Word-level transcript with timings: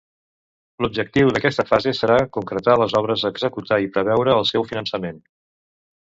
L'objectiu 0.83 1.27
d'aquesta 1.33 1.65
fase 1.71 1.91
serà 1.97 2.15
concretar 2.37 2.77
les 2.83 2.95
obres 3.01 3.25
a 3.25 3.31
executar 3.35 3.79
i 3.83 3.91
preveure 3.99 4.39
el 4.39 4.47
seu 4.53 4.65
finançament. 4.71 5.21